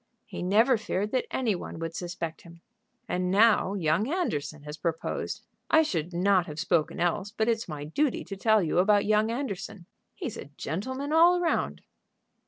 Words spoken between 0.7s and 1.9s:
feared that any one